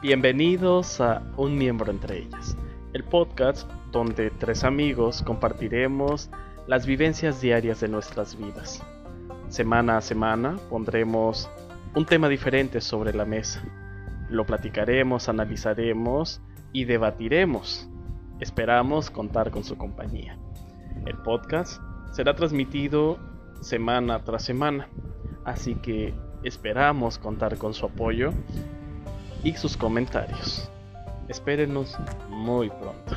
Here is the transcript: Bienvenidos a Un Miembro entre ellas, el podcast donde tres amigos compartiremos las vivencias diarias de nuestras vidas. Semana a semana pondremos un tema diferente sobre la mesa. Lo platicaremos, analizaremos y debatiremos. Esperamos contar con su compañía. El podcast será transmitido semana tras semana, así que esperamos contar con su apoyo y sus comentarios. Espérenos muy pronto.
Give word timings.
Bienvenidos 0.00 1.00
a 1.00 1.24
Un 1.36 1.58
Miembro 1.58 1.90
entre 1.90 2.18
ellas, 2.18 2.56
el 2.92 3.02
podcast 3.02 3.68
donde 3.90 4.30
tres 4.30 4.62
amigos 4.62 5.24
compartiremos 5.24 6.30
las 6.68 6.86
vivencias 6.86 7.40
diarias 7.40 7.80
de 7.80 7.88
nuestras 7.88 8.38
vidas. 8.38 8.80
Semana 9.48 9.96
a 9.96 10.00
semana 10.00 10.54
pondremos 10.70 11.50
un 11.96 12.06
tema 12.06 12.28
diferente 12.28 12.80
sobre 12.80 13.12
la 13.12 13.24
mesa. 13.24 13.60
Lo 14.30 14.46
platicaremos, 14.46 15.28
analizaremos 15.28 16.40
y 16.72 16.84
debatiremos. 16.84 17.90
Esperamos 18.38 19.10
contar 19.10 19.50
con 19.50 19.64
su 19.64 19.76
compañía. 19.76 20.38
El 21.06 21.16
podcast 21.16 21.82
será 22.12 22.36
transmitido 22.36 23.18
semana 23.62 24.22
tras 24.22 24.44
semana, 24.44 24.88
así 25.44 25.74
que 25.74 26.14
esperamos 26.44 27.18
contar 27.18 27.58
con 27.58 27.74
su 27.74 27.86
apoyo 27.86 28.32
y 29.44 29.54
sus 29.54 29.76
comentarios. 29.76 30.68
Espérenos 31.28 31.96
muy 32.28 32.70
pronto. 32.70 33.16